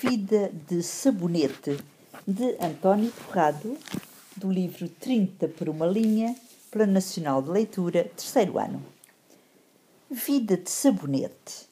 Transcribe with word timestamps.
Vida 0.00 0.50
de 0.68 0.82
Sabonete, 0.82 1.78
de 2.26 2.56
António 2.60 3.12
Torrado, 3.12 3.76
do 4.36 4.50
livro 4.50 4.88
30 4.88 5.48
por 5.48 5.68
uma 5.68 5.86
linha, 5.86 6.34
pela 6.70 6.86
Nacional 6.86 7.42
de 7.42 7.50
Leitura, 7.50 8.04
terceiro 8.04 8.58
ano. 8.58 8.82
Vida 10.10 10.56
de 10.56 10.70
Sabonete. 10.70 11.68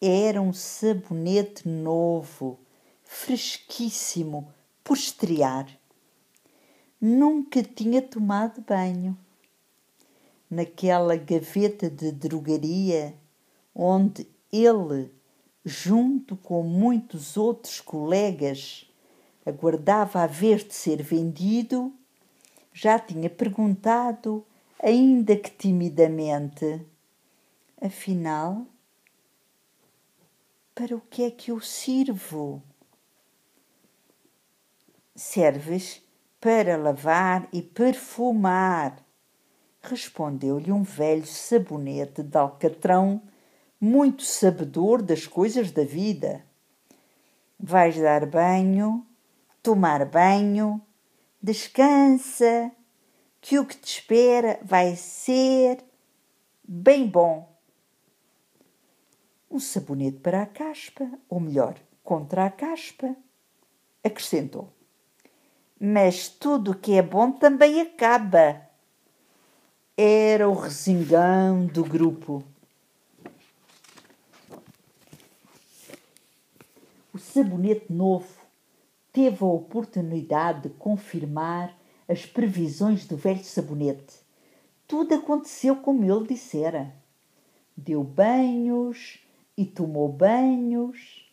Era 0.00 0.42
um 0.42 0.52
sabonete 0.52 1.66
novo, 1.66 2.58
fresquíssimo, 3.02 4.52
por 4.84 4.96
estrear. 4.96 5.66
Nunca 7.00 7.62
tinha 7.62 8.02
tomado 8.02 8.60
banho. 8.60 9.16
Naquela 10.50 11.16
gaveta 11.16 11.88
de 11.88 12.12
drogaria, 12.12 13.14
onde 13.74 14.28
ele 14.52 15.15
junto 15.68 16.36
com 16.36 16.62
muitos 16.62 17.36
outros 17.36 17.80
colegas, 17.80 18.88
aguardava 19.44 20.22
a 20.22 20.26
ver 20.28 20.62
de 20.64 20.72
ser 20.72 21.02
vendido, 21.02 21.92
já 22.72 23.00
tinha 23.00 23.28
perguntado, 23.28 24.46
ainda 24.80 25.34
que 25.34 25.50
timidamente: 25.50 26.86
Afinal, 27.82 28.64
para 30.72 30.94
o 30.94 31.00
que 31.00 31.24
é 31.24 31.30
que 31.32 31.50
eu 31.50 31.60
sirvo? 31.60 32.62
Serves 35.16 36.00
para 36.40 36.76
lavar 36.76 37.48
e 37.52 37.60
perfumar, 37.60 39.04
respondeu-lhe 39.82 40.70
um 40.70 40.84
velho 40.84 41.26
sabonete 41.26 42.22
de 42.22 42.38
alcatrão 42.38 43.20
muito 43.80 44.22
sabedor 44.22 45.02
das 45.02 45.26
coisas 45.26 45.70
da 45.70 45.84
vida. 45.84 46.44
Vais 47.58 47.96
dar 47.96 48.26
banho, 48.26 49.06
tomar 49.62 50.04
banho, 50.04 50.80
descansa, 51.42 52.72
que 53.40 53.58
o 53.58 53.64
que 53.64 53.76
te 53.76 53.98
espera 53.98 54.58
vai 54.62 54.96
ser 54.96 55.84
bem 56.66 57.06
bom. 57.06 57.48
Um 59.50 59.60
sabonete 59.60 60.18
para 60.18 60.42
a 60.42 60.46
caspa, 60.46 61.08
ou 61.28 61.38
melhor, 61.38 61.76
contra 62.02 62.44
a 62.44 62.50
caspa, 62.50 63.14
acrescentou. 64.02 64.72
Mas 65.78 66.28
tudo 66.28 66.72
o 66.72 66.74
que 66.74 66.94
é 66.94 67.02
bom 67.02 67.30
também 67.30 67.80
acaba. 67.80 68.62
Era 69.96 70.48
o 70.48 70.54
resingão 70.54 71.66
do 71.66 71.84
grupo. 71.84 72.42
O 77.16 77.18
sabonete 77.18 77.90
novo 77.90 78.28
teve 79.10 79.42
a 79.42 79.46
oportunidade 79.46 80.68
de 80.68 80.74
confirmar 80.74 81.74
as 82.06 82.26
previsões 82.26 83.06
do 83.06 83.16
velho 83.16 83.42
sabonete. 83.42 84.16
Tudo 84.86 85.14
aconteceu 85.14 85.76
como 85.76 86.04
ele 86.04 86.26
dissera. 86.26 86.94
Deu 87.74 88.04
banhos 88.04 89.18
e 89.56 89.64
tomou 89.64 90.10
banhos, 90.10 91.26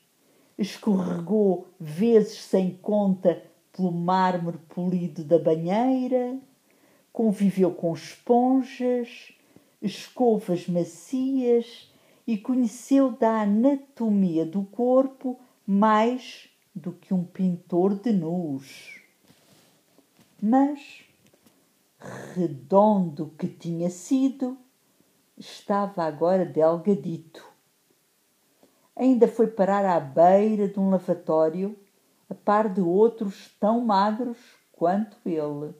escorregou 0.57 1.67
vezes 1.77 2.41
sem 2.43 2.77
conta 2.81 3.43
pelo 3.73 3.91
mármore 3.91 4.59
polido 4.69 5.21
da 5.21 5.37
banheira, 5.37 6.39
conviveu 7.11 7.71
com 7.71 7.93
esponjas, 7.93 9.33
escovas 9.81 10.65
macias 10.65 11.91
e 12.25 12.37
conheceu 12.37 13.11
da 13.11 13.41
anatomia 13.41 14.45
do 14.45 14.63
corpo 14.63 15.37
mais 15.65 16.49
do 16.75 16.91
que 16.91 17.13
um 17.13 17.23
pintor 17.23 17.95
de 17.95 18.11
nus. 18.11 19.01
Mas, 20.41 21.05
redondo 22.33 23.33
que 23.37 23.47
tinha 23.47 23.89
sido, 23.89 24.57
estava 25.37 26.03
agora 26.03 26.45
delgadito. 26.45 27.45
Ainda 28.95 29.27
foi 29.27 29.47
parar 29.47 29.85
à 29.85 29.99
beira 29.99 30.67
de 30.67 30.79
um 30.79 30.89
lavatório, 30.89 31.79
a 32.29 32.35
par 32.35 32.69
de 32.69 32.81
outros 32.81 33.55
tão 33.59 33.81
magros 33.81 34.37
quanto 34.71 35.17
ele. 35.25 35.73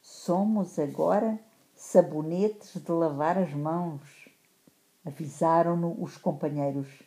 Somos 0.00 0.78
agora 0.78 1.38
sabonetes 1.74 2.80
de 2.80 2.90
lavar 2.90 3.36
as 3.36 3.52
mãos, 3.52 4.00
avisaram-no 5.04 6.02
os 6.02 6.16
companheiros 6.16 7.05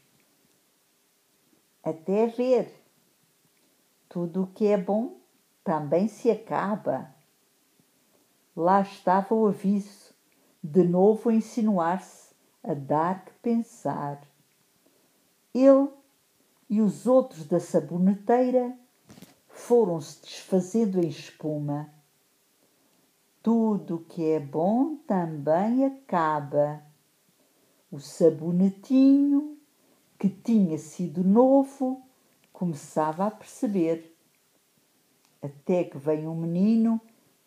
até 1.83 2.27
ver. 2.27 2.73
Tudo 4.07 4.43
o 4.43 4.47
que 4.47 4.67
é 4.67 4.77
bom 4.77 5.17
também 5.63 6.07
se 6.07 6.31
acaba. 6.31 7.13
Lá 8.55 8.81
estava 8.81 9.35
o 9.35 9.47
aviso, 9.47 10.13
de 10.63 10.83
novo 10.83 11.29
a 11.29 11.33
insinuar-se, 11.33 12.33
a 12.63 12.73
dar 12.73 13.23
que 13.23 13.33
pensar. 13.33 14.21
Ele 15.53 15.89
e 16.69 16.81
os 16.81 17.07
outros 17.07 17.45
da 17.45 17.59
saboneteira 17.59 18.77
foram-se 19.47 20.21
desfazendo 20.21 20.99
em 20.99 21.07
espuma. 21.07 21.93
Tudo 23.41 23.95
o 23.95 24.03
que 24.05 24.23
é 24.31 24.39
bom 24.39 24.95
também 25.07 25.85
acaba. 25.85 26.83
O 27.91 27.99
sabonetinho 27.99 29.58
que 30.19 30.27
tinha 30.27 30.77
sido 30.77 31.23
novo, 31.23 32.03
começava 32.51 33.25
a 33.25 33.31
perceber. 33.31 34.13
Até 35.41 35.85
que 35.85 35.97
veio 35.97 36.29
um 36.29 36.35
menino 36.35 36.99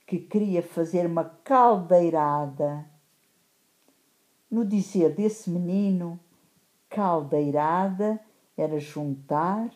que 0.07 0.19
queria 0.19 0.63
fazer 0.63 1.05
uma 1.05 1.25
caldeirada. 1.45 2.87
No 4.51 4.65
dizer 4.65 5.15
desse 5.15 5.51
menino, 5.51 6.19
caldeirada 6.89 8.19
era 8.57 8.81
juntar 8.81 9.71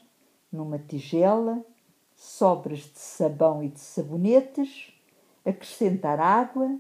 numa 0.51 0.79
tigela 0.79 1.63
sobras 2.15 2.79
de 2.79 2.99
sabão 2.99 3.63
e 3.63 3.69
de 3.69 3.81
sabonetes, 3.81 4.91
acrescentar 5.45 6.19
água, 6.19 6.79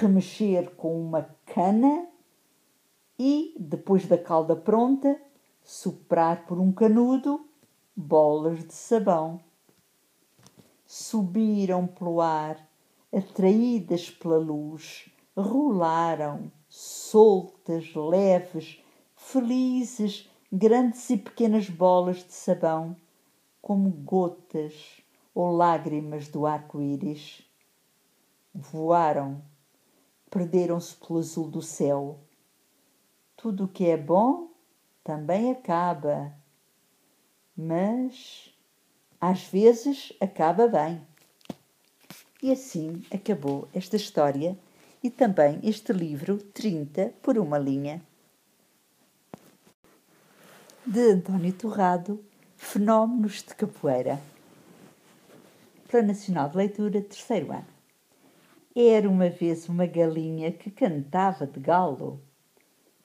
remexer 0.00 0.70
com 0.76 0.98
uma 0.98 1.28
cana 1.44 2.08
e, 3.18 3.54
depois 3.58 4.06
da 4.06 4.16
calda 4.16 4.56
pronta, 4.56 5.20
soprar 5.66 6.46
por 6.46 6.60
um 6.60 6.70
canudo 6.70 7.44
bolas 7.94 8.64
de 8.64 8.72
sabão. 8.72 9.40
Subiram 10.86 11.88
pelo 11.88 12.20
ar, 12.20 12.64
atraídas 13.12 14.08
pela 14.08 14.38
luz, 14.38 15.10
rolaram, 15.36 16.52
soltas, 16.68 17.92
leves, 17.96 18.80
felizes, 19.16 20.30
grandes 20.52 21.10
e 21.10 21.16
pequenas 21.16 21.68
bolas 21.68 22.18
de 22.18 22.32
sabão, 22.32 22.96
como 23.60 23.90
gotas 23.90 25.02
ou 25.34 25.50
lágrimas 25.50 26.28
do 26.28 26.46
arco-íris. 26.46 27.42
Voaram, 28.54 29.42
perderam-se 30.30 30.94
pelo 30.94 31.18
azul 31.18 31.50
do 31.50 31.60
céu 31.60 32.20
tudo 33.36 33.64
o 33.64 33.68
que 33.68 33.86
é 33.86 33.96
bom 33.96 34.55
também 35.06 35.52
acaba, 35.52 36.34
mas 37.56 38.52
às 39.20 39.44
vezes 39.44 40.12
acaba 40.20 40.66
bem. 40.66 41.00
E 42.42 42.50
assim 42.50 43.04
acabou 43.14 43.68
esta 43.72 43.94
história 43.94 44.58
e 45.00 45.08
também 45.08 45.60
este 45.62 45.92
livro 45.92 46.38
30 46.38 47.14
por 47.22 47.38
uma 47.38 47.56
linha. 47.56 48.02
De 50.84 51.12
António 51.12 51.52
Torrado, 51.52 52.24
Fenómenos 52.56 53.44
de 53.44 53.54
Capoeira. 53.54 54.20
Plano 55.88 56.08
Nacional 56.08 56.48
de 56.48 56.56
Leitura, 56.56 57.00
terceiro 57.00 57.52
ano. 57.52 57.66
Era 58.74 59.08
uma 59.08 59.30
vez 59.30 59.68
uma 59.68 59.86
galinha 59.86 60.50
que 60.50 60.68
cantava 60.68 61.46
de 61.46 61.60
galo 61.60 62.20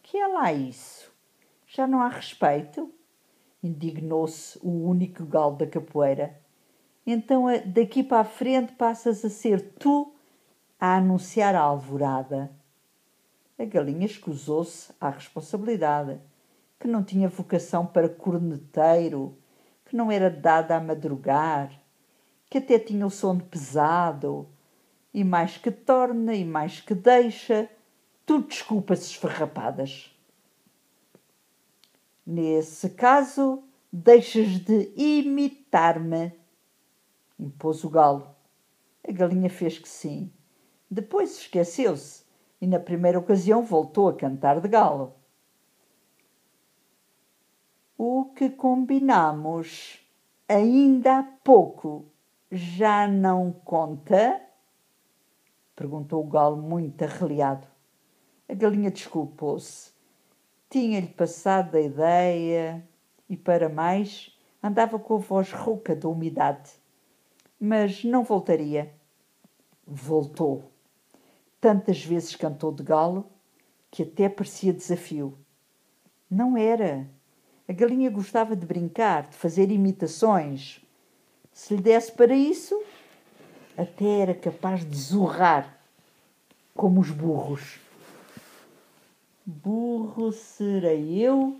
que 0.01 0.17
é 0.17 0.27
lá 0.27 0.51
isso? 0.51 1.10
Já 1.73 1.87
não 1.87 2.01
há 2.01 2.09
respeito? 2.09 2.93
Indignou-se 3.63 4.59
o 4.61 4.89
único 4.89 5.23
galo 5.23 5.55
da 5.55 5.65
capoeira. 5.65 6.37
Então 7.07 7.45
daqui 7.65 8.03
para 8.03 8.19
a 8.19 8.25
frente 8.25 8.73
passas 8.73 9.23
a 9.23 9.29
ser 9.29 9.75
tu 9.79 10.13
a 10.77 10.97
anunciar 10.97 11.55
a 11.55 11.61
alvorada. 11.61 12.51
A 13.57 13.63
galinha 13.63 14.05
escusou-se 14.05 14.91
à 14.99 15.11
responsabilidade, 15.11 16.19
que 16.77 16.89
não 16.89 17.05
tinha 17.05 17.29
vocação 17.29 17.85
para 17.85 18.09
corneteiro, 18.09 19.37
que 19.85 19.95
não 19.95 20.11
era 20.11 20.29
dada 20.29 20.75
a 20.75 20.81
madrugar, 20.81 21.71
que 22.49 22.57
até 22.57 22.79
tinha 22.79 23.05
o 23.05 23.09
sono 23.09 23.45
pesado, 23.45 24.45
e 25.13 25.23
mais 25.23 25.57
que 25.57 25.71
torna 25.71 26.35
e 26.35 26.43
mais 26.43 26.81
que 26.81 26.93
deixa, 26.93 27.69
tudo 28.25 28.49
desculpas 28.49 29.05
esfarrapadas. 29.05 30.10
Nesse 32.33 32.91
caso, 32.91 33.61
deixas 33.91 34.57
de 34.59 34.93
imitar-me, 34.95 36.31
impôs 37.37 37.83
o 37.83 37.89
galo. 37.89 38.33
A 39.05 39.11
galinha 39.11 39.49
fez 39.49 39.77
que 39.77 39.89
sim. 39.89 40.31
Depois 40.89 41.37
esqueceu-se 41.37 42.23
e, 42.61 42.65
na 42.65 42.79
primeira 42.79 43.19
ocasião, 43.19 43.65
voltou 43.65 44.07
a 44.07 44.15
cantar 44.15 44.61
de 44.61 44.69
galo. 44.69 45.13
O 47.97 48.31
que 48.33 48.49
combinamos 48.49 49.99
ainda 50.47 51.19
há 51.19 51.23
pouco 51.23 52.05
já 52.49 53.09
não 53.09 53.51
conta? 53.51 54.41
perguntou 55.75 56.23
o 56.23 56.29
galo 56.29 56.55
muito 56.55 57.03
arreliado. 57.03 57.67
A 58.47 58.53
galinha 58.53 58.89
desculpou-se. 58.89 59.90
Tinha-lhe 60.71 61.07
passado 61.07 61.75
a 61.75 61.81
ideia 61.81 62.81
e, 63.27 63.35
para 63.35 63.67
mais, 63.67 64.33
andava 64.63 64.97
com 64.97 65.15
a 65.15 65.17
voz 65.17 65.51
rouca 65.51 65.93
da 65.93 66.07
umidade. 66.07 66.71
Mas 67.59 68.05
não 68.05 68.23
voltaria. 68.23 68.89
Voltou. 69.85 70.71
Tantas 71.59 72.05
vezes 72.05 72.37
cantou 72.37 72.71
de 72.71 72.83
galo 72.83 73.29
que 73.91 74.03
até 74.03 74.29
parecia 74.29 74.71
desafio. 74.71 75.37
Não 76.29 76.55
era. 76.55 77.05
A 77.67 77.73
galinha 77.73 78.09
gostava 78.09 78.55
de 78.55 78.65
brincar, 78.65 79.27
de 79.27 79.35
fazer 79.35 79.71
imitações. 79.71 80.79
Se 81.51 81.75
lhe 81.75 81.81
desse 81.81 82.13
para 82.13 82.33
isso, 82.33 82.81
até 83.77 84.21
era 84.21 84.33
capaz 84.33 84.89
de 84.89 84.97
zurrar, 84.97 85.77
como 86.73 87.01
os 87.01 87.11
burros. 87.11 87.80
Burro 89.45 90.31
serei 90.31 91.19
eu 91.19 91.59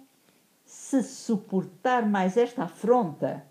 se 0.64 1.02
suportar 1.02 2.08
mais 2.08 2.38
esta 2.38 2.64
afronta. 2.64 3.44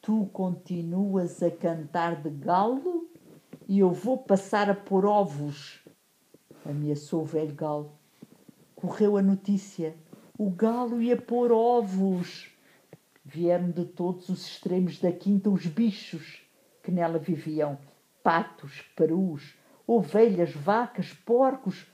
Tu 0.00 0.26
continuas 0.32 1.42
a 1.42 1.50
cantar 1.50 2.16
de 2.16 2.30
galo 2.30 3.08
e 3.68 3.78
eu 3.78 3.92
vou 3.92 4.16
passar 4.16 4.70
a 4.70 4.74
pôr 4.74 5.04
ovos. 5.04 5.84
Ameaçou 6.64 7.22
o 7.22 7.26
velho 7.26 7.54
galo. 7.54 7.92
Correu 8.74 9.18
a 9.18 9.22
notícia. 9.22 9.94
O 10.38 10.50
galo 10.50 11.00
ia 11.02 11.16
pôr 11.16 11.52
ovos. 11.52 12.50
Vieram 13.22 13.70
de 13.70 13.84
todos 13.84 14.30
os 14.30 14.46
extremos 14.46 14.98
da 14.98 15.12
quinta 15.12 15.50
os 15.50 15.66
bichos 15.66 16.42
que 16.82 16.90
nela 16.90 17.18
viviam: 17.18 17.78
patos, 18.22 18.80
perus, 18.96 19.54
ovelhas, 19.86 20.52
vacas, 20.52 21.12
porcos. 21.12 21.86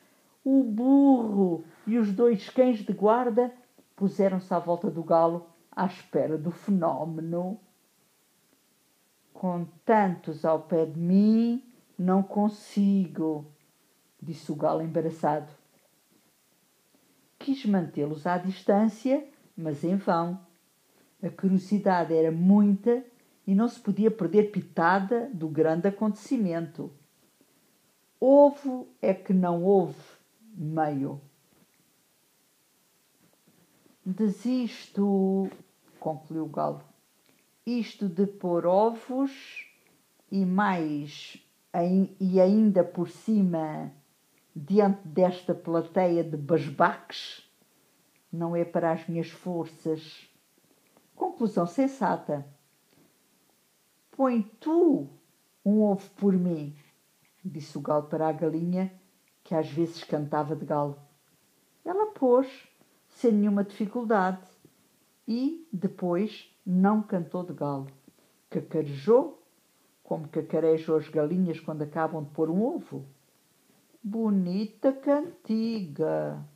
O 0.51 0.63
burro 0.63 1.63
e 1.87 1.99
os 1.99 2.11
dois 2.11 2.49
cães 2.49 2.79
de 2.79 2.91
guarda 2.95 3.53
puseram-se 3.95 4.55
à 4.55 4.59
volta 4.59 4.91
do 4.91 5.05
galo 5.05 5.47
à 5.71 5.85
espera 5.85 6.39
do 6.39 6.51
fenómeno. 6.51 7.61
Com 9.35 9.67
tantos 9.85 10.47
ao 10.47 10.63
pé 10.63 10.87
de 10.87 10.99
mim, 10.99 11.63
não 11.99 12.23
consigo, 12.23 13.45
disse 14.23 14.51
o 14.51 14.57
galo 14.57 14.81
embaraçado. 14.81 15.53
Quis 17.39 17.67
mantê-los 17.67 18.27
à 18.27 18.39
distância, 18.39 19.29
mas 19.55 19.85
em 19.85 19.97
vão. 19.97 20.41
A 21.23 21.29
curiosidade 21.29 22.15
era 22.15 22.33
muita 22.33 23.05
e 23.47 23.55
não 23.55 23.69
se 23.69 23.79
podia 23.79 24.11
perder 24.11 24.45
pitada 24.45 25.29
do 25.31 25.47
grande 25.47 25.89
acontecimento. 25.89 26.91
Ovo 28.19 28.89
é 29.03 29.13
que 29.13 29.35
não 29.35 29.63
houve 29.63 30.18
meio. 30.59 31.21
Desisto, 34.05 35.49
concluiu 36.01 36.45
o 36.45 36.49
galo, 36.49 36.83
isto 37.65 38.09
de 38.09 38.27
pôr 38.27 38.67
ovos 38.67 39.67
e 40.31 40.45
mais 40.45 41.39
e 42.19 42.41
ainda 42.41 42.83
por 42.83 43.09
cima 43.09 43.93
diante 44.57 45.07
desta 45.07 45.55
plateia 45.55 46.25
de 46.25 46.37
basbaques 46.37 47.49
não 48.33 48.57
é 48.57 48.65
para 48.65 48.93
as 48.93 49.07
minhas 49.07 49.31
forças. 49.31 50.29
Conclusão 51.15 51.67
sensata. 51.67 52.47
Põe 54.11 54.43
tu 54.59 55.09
um 55.65 55.83
ovo 55.83 56.09
por 56.17 56.33
mim, 56.33 56.75
disse 57.45 57.79
o 57.79 57.81
galo 57.81 58.05
para 58.05 58.29
a 58.29 58.33
galinha, 58.33 58.93
que 59.49 59.55
às 59.55 59.71
vezes 59.71 60.05
cantava 60.05 60.55
de 60.55 60.67
galo. 60.67 60.99
Ela 61.83 62.13
pôs 62.13 62.47
sem 63.09 63.33
nenhuma 63.33 63.65
dificuldade 63.65 64.47
e 65.27 65.67
depois 65.73 66.55
não 66.67 67.01
cantou 67.01 67.43
de 67.43 67.55
galo. 67.55 67.87
Cacarejou, 68.51 69.43
como 70.05 70.29
cacarejam 70.29 70.97
as 70.97 71.09
galinhas 71.09 71.59
quando 71.61 71.81
acabam 71.81 72.23
de 72.23 72.29
pôr 72.29 72.51
um 72.51 72.63
ovo. 72.63 73.07
Bonita 74.05 74.93
cantiga, 74.93 76.47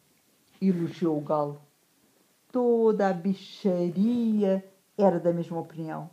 elogiou 0.61 1.17
o 1.17 1.23
galo. 1.23 1.63
Toda 2.53 3.09
a 3.09 3.15
bicharia 3.15 4.71
era 4.99 5.19
da 5.19 5.33
mesma 5.33 5.59
opinião. 5.59 6.11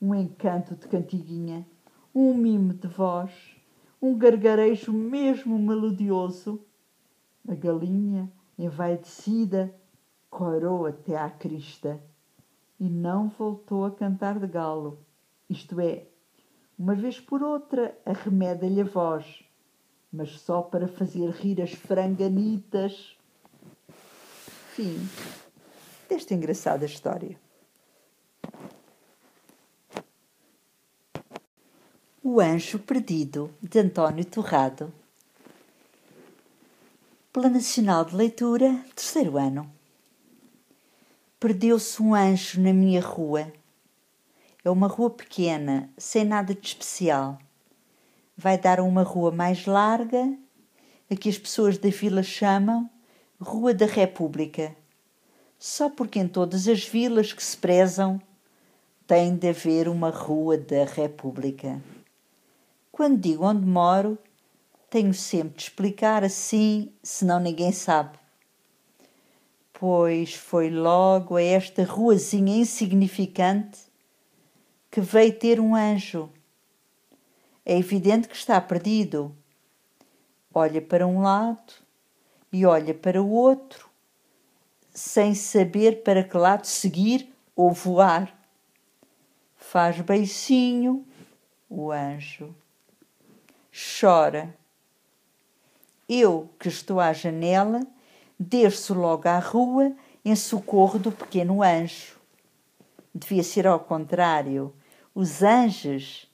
Um 0.00 0.14
encanto 0.14 0.76
de 0.76 0.86
cantiguinha, 0.86 1.66
um 2.14 2.34
mimo 2.34 2.72
de 2.72 2.86
voz, 2.86 3.57
um 4.00 4.16
gargarejo 4.16 4.92
mesmo 4.92 5.58
melodioso. 5.58 6.64
A 7.48 7.54
galinha 7.54 8.30
envaidecida, 8.58 9.72
corou 10.28 10.86
até 10.86 11.16
à 11.16 11.30
crista 11.30 12.00
e 12.78 12.88
não 12.88 13.28
voltou 13.28 13.84
a 13.84 13.90
cantar 13.90 14.38
de 14.38 14.46
galo. 14.46 14.98
Isto 15.48 15.80
é, 15.80 16.06
uma 16.78 16.94
vez 16.94 17.18
por 17.20 17.42
outra 17.42 17.96
arremeda-lhe 18.04 18.80
a 18.80 18.84
voz, 18.84 19.42
mas 20.12 20.40
só 20.40 20.60
para 20.60 20.88
fazer 20.88 21.30
rir 21.30 21.62
as 21.62 21.72
franganitas. 21.72 23.16
Fim 24.74 24.98
desta 26.08 26.34
engraçada 26.34 26.84
história. 26.84 27.47
O 32.30 32.42
Anjo 32.42 32.78
Perdido, 32.78 33.50
de 33.62 33.78
António 33.78 34.22
Torrado 34.22 34.92
pela 37.32 37.48
Nacional 37.48 38.04
de 38.04 38.14
Leitura, 38.14 38.84
terceiro 38.94 39.38
ano. 39.38 39.66
Perdeu-se 41.40 42.02
um 42.02 42.14
anjo 42.14 42.60
na 42.60 42.70
minha 42.70 43.00
rua. 43.00 43.50
É 44.62 44.68
uma 44.68 44.88
rua 44.88 45.08
pequena, 45.08 45.88
sem 45.96 46.22
nada 46.22 46.54
de 46.54 46.66
especial. 46.66 47.38
Vai 48.36 48.58
dar 48.58 48.78
a 48.78 48.84
uma 48.84 49.04
rua 49.04 49.30
mais 49.30 49.64
larga, 49.64 50.30
a 51.10 51.16
que 51.16 51.30
as 51.30 51.38
pessoas 51.38 51.78
da 51.78 51.88
vila 51.88 52.22
chamam 52.22 52.90
Rua 53.40 53.72
da 53.72 53.86
República. 53.86 54.76
Só 55.58 55.88
porque 55.88 56.18
em 56.18 56.28
todas 56.28 56.68
as 56.68 56.84
vilas 56.84 57.32
que 57.32 57.42
se 57.42 57.56
prezam 57.56 58.20
tem 59.06 59.34
de 59.34 59.48
haver 59.48 59.88
uma 59.88 60.10
Rua 60.10 60.58
da 60.58 60.84
República. 60.84 61.80
Quando 62.98 63.20
digo 63.20 63.44
onde 63.44 63.64
moro, 63.64 64.18
tenho 64.90 65.14
sempre 65.14 65.56
de 65.56 65.62
explicar 65.62 66.24
assim, 66.24 66.92
senão 67.00 67.38
ninguém 67.38 67.70
sabe. 67.70 68.18
Pois 69.72 70.34
foi 70.34 70.68
logo 70.68 71.36
a 71.36 71.40
esta 71.40 71.84
ruazinha 71.84 72.56
insignificante 72.56 73.78
que 74.90 75.00
veio 75.00 75.32
ter 75.38 75.60
um 75.60 75.76
anjo. 75.76 76.28
É 77.64 77.78
evidente 77.78 78.26
que 78.26 78.34
está 78.34 78.60
perdido. 78.60 79.32
Olha 80.52 80.82
para 80.82 81.06
um 81.06 81.22
lado 81.22 81.74
e 82.52 82.66
olha 82.66 82.94
para 82.94 83.22
o 83.22 83.30
outro, 83.30 83.88
sem 84.92 85.36
saber 85.36 86.02
para 86.02 86.24
que 86.24 86.36
lado 86.36 86.66
seguir 86.66 87.32
ou 87.54 87.70
voar. 87.70 88.36
Faz 89.54 90.00
beicinho 90.00 91.06
o 91.70 91.92
anjo. 91.92 92.52
Chora 93.78 94.58
eu, 96.08 96.48
que 96.58 96.68
estou 96.68 96.98
à 96.98 97.12
janela, 97.12 97.80
desço 98.40 98.92
logo 98.92 99.28
à 99.28 99.38
rua 99.38 99.92
em 100.24 100.34
socorro 100.34 100.98
do 100.98 101.12
pequeno 101.12 101.62
anjo. 101.62 102.18
Devia 103.14 103.42
ser 103.42 103.66
ao 103.66 103.78
contrário. 103.78 104.74
Os 105.14 105.42
anjos 105.42 106.26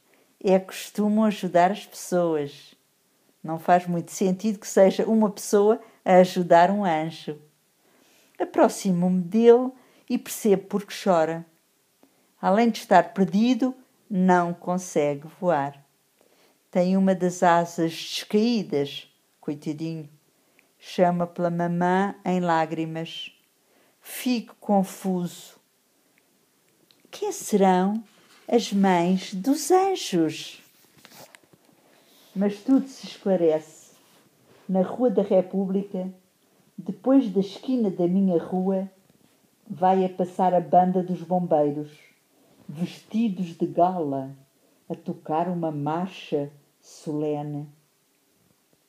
é 0.43 0.59
que 0.59 0.67
costumam 0.67 1.25
ajudar 1.25 1.73
as 1.73 1.85
pessoas. 1.85 2.75
Não 3.43 3.59
faz 3.59 3.87
muito 3.87 4.13
sentido 4.13 4.59
que 4.59 4.69
seja 4.69 5.05
uma 5.05 5.29
pessoa 5.29 5.81
a 6.05 6.15
ajudar 6.17 6.71
um 6.71 6.85
anjo. 6.85 7.37
Aproximo-me 8.39 9.21
dele 9.21 9.71
e 10.09 10.17
percebo 10.17 10.65
por 10.65 10.87
que 10.87 10.95
chora. 10.95 11.45
Além 12.41 12.71
de 12.71 12.79
estar 12.79 13.13
perdido, 13.13 13.75
não 14.09 14.55
consegue 14.55 15.27
voar. 15.41 15.84
Tem 16.75 16.97
uma 16.97 17.15
das 17.15 17.41
asas 17.45 17.93
descaídas 17.93 19.07
coitadinho, 19.41 20.09
chama 20.77 21.25
pela 21.25 21.49
mamã 21.49 22.17
em 22.25 22.41
lágrimas. 22.41 23.31
fico 24.01 24.57
confuso. 24.59 25.55
Quem 27.13 27.31
serão 27.31 28.03
as 28.49 28.73
mães 28.73 29.33
dos 29.33 29.71
anjos? 29.71 30.61
Mas 32.35 32.59
tudo 32.59 32.89
se 32.89 33.07
esclarece. 33.07 33.93
Na 34.69 34.83
Rua 34.83 35.11
da 35.11 35.23
República, 35.23 36.13
depois 36.77 37.31
da 37.31 37.39
esquina 37.39 37.89
da 37.89 38.09
minha 38.09 38.43
rua, 38.43 38.91
vai 39.65 40.05
a 40.05 40.09
passar 40.09 40.53
a 40.53 40.61
banda 40.61 41.05
dos 41.05 41.23
bombeiros, 41.23 41.93
vestidos 42.69 43.57
de 43.57 43.65
gala, 43.65 44.35
a 44.91 44.97
tocar 44.97 45.47
uma 45.47 45.71
marcha 45.71 46.51
solene. 46.85 47.67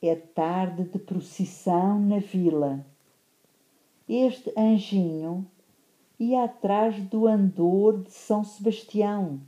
É 0.01 0.15
tarde 0.15 0.83
de 0.83 0.99
procissão 0.99 1.97
na 1.97 2.19
vila. 2.19 2.85
Este 4.07 4.51
anjinho 4.55 5.47
ia 6.19 6.43
atrás 6.43 7.01
do 7.03 7.25
andor 7.25 8.03
de 8.03 8.11
São 8.11 8.43
Sebastião, 8.43 9.39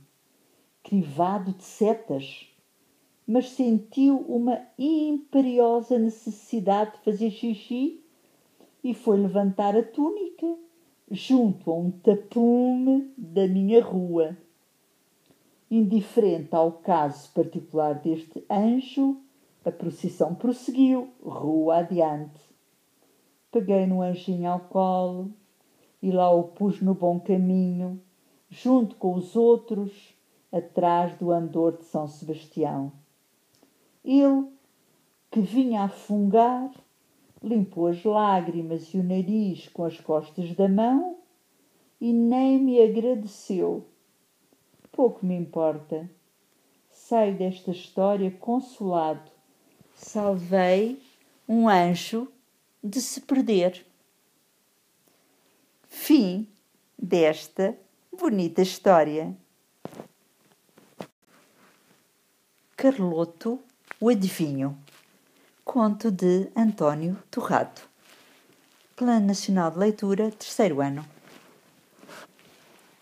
crivado 0.82 1.52
de 1.52 1.62
setas, 1.62 2.48
mas 3.26 3.50
sentiu 3.50 4.16
uma 4.20 4.58
imperiosa 4.78 5.98
necessidade 5.98 6.92
de 6.92 7.04
fazer 7.04 7.30
xixi 7.30 8.02
e 8.82 8.94
foi 8.94 9.18
levantar 9.18 9.76
a 9.76 9.82
túnica 9.82 10.56
junto 11.10 11.70
a 11.70 11.74
um 11.76 11.90
tapume 11.90 13.12
da 13.16 13.46
minha 13.46 13.84
rua. 13.84 14.36
Indiferente 15.70 16.54
ao 16.54 16.72
caso 16.72 17.30
particular 17.32 17.94
deste 17.94 18.44
anjo, 18.50 19.20
a 19.64 19.70
procissão 19.70 20.34
prosseguiu, 20.34 21.10
rua 21.22 21.78
adiante. 21.80 22.40
Peguei 23.52 23.86
no 23.86 24.00
anjinho 24.00 24.50
ao 24.50 24.60
colo 24.60 25.30
e 26.02 26.10
lá 26.10 26.30
o 26.30 26.44
pus 26.44 26.80
no 26.80 26.94
bom 26.94 27.20
caminho, 27.20 28.00
junto 28.48 28.96
com 28.96 29.14
os 29.14 29.36
outros, 29.36 30.14
atrás 30.50 31.14
do 31.18 31.30
andor 31.30 31.76
de 31.76 31.84
São 31.84 32.08
Sebastião. 32.08 32.90
Ele, 34.02 34.46
que 35.30 35.40
vinha 35.40 35.82
a 35.82 35.88
fungar, 35.88 36.70
limpou 37.42 37.88
as 37.88 38.02
lágrimas 38.04 38.94
e 38.94 38.98
o 38.98 39.04
nariz 39.04 39.68
com 39.68 39.84
as 39.84 40.00
costas 40.00 40.54
da 40.54 40.66
mão 40.66 41.18
e 42.00 42.12
nem 42.12 42.58
me 42.58 42.80
agradeceu. 42.80 43.84
Pouco 44.98 45.24
me 45.24 45.36
importa. 45.36 46.10
Saio 46.92 47.38
desta 47.38 47.70
história 47.70 48.32
consolado. 48.32 49.30
Salvei 49.94 51.00
um 51.48 51.68
anjo 51.68 52.26
de 52.82 53.00
se 53.00 53.20
perder. 53.20 53.86
Fim 55.88 56.48
desta 56.98 57.78
bonita 58.10 58.60
história. 58.60 59.36
Carloto, 62.76 63.62
o 64.00 64.08
adivinho. 64.08 64.76
Conto 65.64 66.10
de 66.10 66.50
António 66.56 67.16
Torrado. 67.30 67.82
Plano 68.96 69.28
Nacional 69.28 69.70
de 69.70 69.78
Leitura, 69.78 70.32
terceiro 70.32 70.80
ano. 70.80 71.06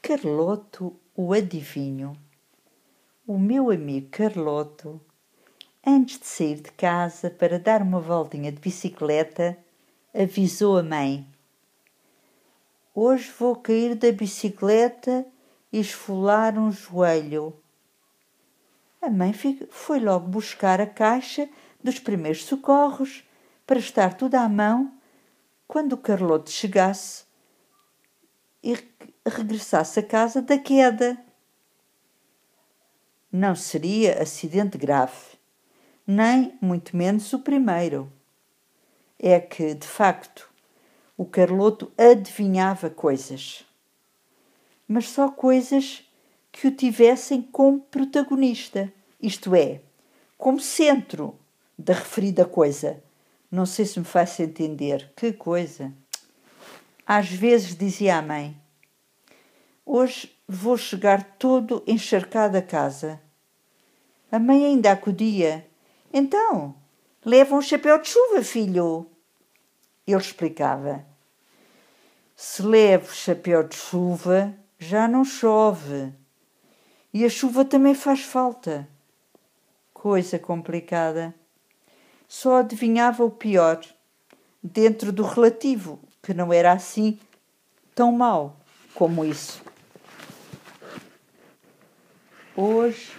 Carloto, 0.03 0.95
o 1.17 1.33
adivinho. 1.33 2.13
O 3.27 3.39
meu 3.39 3.71
amigo 3.71 4.11
Carloto, 4.11 5.01
antes 5.85 6.21
de 6.21 6.27
sair 6.27 6.61
de 6.61 6.71
casa 6.73 7.31
para 7.31 7.59
dar 7.59 7.81
uma 7.81 7.99
voltinha 7.99 8.53
de 8.53 8.61
bicicleta, 8.61 9.57
avisou 10.15 10.77
a 10.77 10.83
mãe: 10.83 11.27
Hoje 12.95 13.33
vou 13.39 13.57
cair 13.57 13.95
da 13.95 14.13
bicicleta 14.13 15.27
e 15.73 15.81
esfolar 15.81 16.59
um 16.59 16.71
joelho. 16.71 17.59
A 19.01 19.09
mãe 19.09 19.33
foi 19.71 19.99
logo 19.99 20.29
buscar 20.29 20.83
a 20.83 20.87
caixa 20.87 21.49
dos 21.83 21.99
primeiros 21.99 22.45
socorros 22.45 23.25
para 23.67 23.79
estar 23.79 24.15
tudo 24.15 24.35
à 24.35 24.47
mão 24.49 24.93
quando 25.67 25.95
o 25.95 25.99
Carloto 25.99 26.51
chegasse 26.51 27.25
e 28.63 28.77
regressasse 29.29 30.01
a 30.01 30.03
casa 30.03 30.41
da 30.41 30.59
queda. 30.59 31.19
Não 33.31 33.55
seria 33.55 34.23
acidente 34.23 34.79
grave, 34.79 35.37
nem 36.07 36.57
muito 36.61 36.97
menos 36.97 37.33
o 37.33 37.41
primeiro. 37.41 38.11
É 39.19 39.41
que, 39.41 39.75
de 39.75 39.87
facto, 39.87 40.49
o 41.17 41.25
Carloto 41.25 41.91
adivinhava 41.97 42.91
coisas, 42.91 43.65
mas 44.87 45.09
só 45.09 45.31
coisas 45.31 46.05
que 46.53 46.69
o 46.69 46.71
tivessem 46.71 47.43
como 47.43 47.81
protagonista, 47.81 48.93
isto 49.21 49.55
é, 49.55 49.81
como 50.39 50.61
centro 50.61 51.39
da 51.79 51.95
referida 51.95 52.45
coisa. 52.45 53.03
Não 53.51 53.67
sei 53.67 53.85
se 53.85 53.99
me 53.99 54.05
faz 54.05 54.39
entender. 54.41 55.13
Que 55.17 55.33
coisa! 55.33 55.93
Às 57.07 57.31
vezes 57.31 57.77
dizia 57.77 58.19
a 58.19 58.23
mãe: 58.23 58.57
Hoje 59.89 60.37
vou 60.49 60.77
chegar 60.77 61.23
todo 61.39 61.81
encharcado 61.87 62.59
a 62.59 62.63
casa. 62.63 63.21
A 64.33 64.37
mãe 64.37 64.65
ainda 64.67 64.91
acudia: 64.91 65.65
Então, 66.13 66.75
leva 67.25 67.55
um 67.55 67.63
chapéu 67.63 67.97
de 68.03 68.09
chuva, 68.09 68.43
filho. 68.43 69.07
Ele 70.05 70.17
explicava: 70.17 71.07
Se 72.35 72.63
levo 72.63 73.15
chapéu 73.15 73.63
de 73.63 73.77
chuva, 73.77 74.53
já 74.77 75.07
não 75.07 75.25
chove. 75.25 76.13
E 77.15 77.25
a 77.25 77.29
chuva 77.29 77.65
também 77.65 77.95
faz 77.95 78.23
falta. 78.23 78.89
Coisa 79.95 80.37
complicada 80.37 81.33
só 82.27 82.57
adivinhava 82.57 83.25
o 83.25 83.31
pior, 83.31 83.81
dentro 84.61 85.13
do 85.13 85.23
relativo, 85.23 86.01
que 86.21 86.35
não 86.35 86.53
era 86.53 86.73
assim 86.73 87.21
tão 87.95 88.11
mau 88.11 88.57
como 88.93 89.25
isso. 89.25 89.66
Hoje 92.59 93.13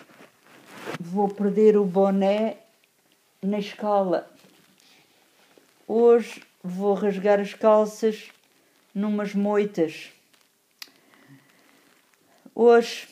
vou 0.99 1.29
perder 1.29 1.77
o 1.77 1.85
boné 1.85 2.57
na 3.39 3.59
escola. 3.59 4.27
Hoje 5.87 6.41
vou 6.63 6.95
rasgar 6.95 7.39
as 7.39 7.53
calças 7.53 8.31
numas 8.95 9.35
moitas. 9.35 10.09
Hoje 12.55 13.07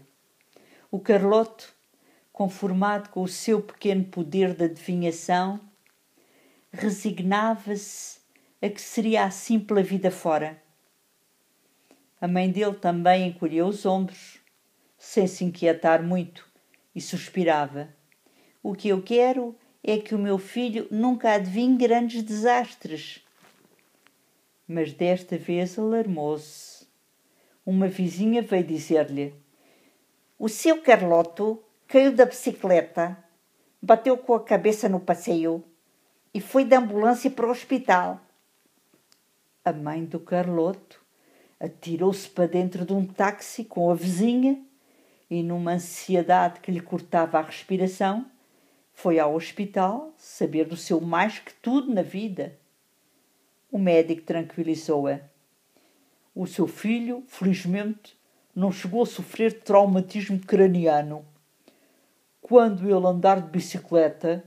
O 0.92 1.00
Carloto, 1.00 1.81
conformado 2.42 3.10
com 3.10 3.22
o 3.22 3.28
seu 3.28 3.62
pequeno 3.62 4.04
poder 4.04 4.56
de 4.56 4.64
adivinhação, 4.64 5.60
resignava-se 6.72 8.20
a 8.60 8.68
que 8.68 8.82
seria 8.82 9.26
assim 9.26 9.60
pela 9.60 9.84
vida 9.84 10.10
fora. 10.10 10.60
A 12.20 12.28
mãe 12.28 12.50
dele 12.50 12.74
também 12.74 13.28
encolheu 13.28 13.68
os 13.68 13.86
ombros, 13.86 14.40
sem 14.98 15.28
se 15.28 15.44
inquietar 15.44 16.02
muito, 16.02 16.50
e 16.96 17.00
suspirava. 17.00 17.94
O 18.64 18.74
que 18.74 18.88
eu 18.88 19.04
quero 19.04 19.56
é 19.84 20.00
que 20.00 20.16
o 20.16 20.20
meu 20.20 20.40
filho 20.40 20.88
nunca 20.90 21.34
adivinhe 21.34 21.78
grandes 21.78 22.24
desastres. 22.24 23.24
Mas 24.68 24.92
desta 24.94 25.38
vez 25.38 25.78
alarmou-se. 25.78 26.88
Uma 27.64 27.88
vizinha 27.88 28.42
veio 28.42 28.64
dizer-lhe: 28.64 29.36
O 30.40 30.50
seu 30.50 30.82
Carloto 30.82 31.64
caiu 31.92 32.14
da 32.14 32.26
bicicleta, 32.26 33.18
bateu 33.82 34.18
com 34.18 34.34
a 34.34 34.40
cabeça 34.42 34.88
no 34.88 34.98
passeio 34.98 35.62
e 36.34 36.40
foi 36.40 36.64
da 36.64 36.80
ambulância 36.80 37.30
para 37.30 37.46
o 37.46 37.52
hospital. 37.52 38.22
A 39.66 39.74
mãe 39.74 40.06
do 40.06 40.18
Carloto 40.18 41.02
atirou-se 41.60 42.30
para 42.30 42.48
dentro 42.48 42.86
de 42.86 42.94
um 42.94 43.06
táxi 43.06 43.66
com 43.66 43.92
a 43.92 43.94
vizinha 43.94 44.58
e, 45.30 45.44
numa 45.44 45.74
ansiedade 45.74 46.62
que 46.62 46.72
lhe 46.72 46.80
cortava 46.80 47.40
a 47.40 47.42
respiração, 47.42 48.26
foi 48.94 49.20
ao 49.20 49.36
hospital 49.36 50.14
saber 50.16 50.64
do 50.64 50.78
seu 50.78 51.02
mais 51.02 51.40
que 51.40 51.54
tudo 51.56 51.94
na 51.94 52.04
vida. 52.04 52.58
O 53.70 53.78
médico 53.78 54.22
tranquilizou-a. 54.22 55.20
O 56.34 56.48
seu 56.48 56.68
filho, 56.68 57.22
felizmente, 57.28 58.18
não 58.56 58.72
chegou 58.72 59.04
a 59.04 59.06
sofrer 59.06 59.60
traumatismo 59.62 60.40
craniano. 60.40 61.30
Quando 62.52 62.84
ele 62.86 63.08
andar 63.08 63.40
de 63.40 63.48
bicicleta, 63.48 64.44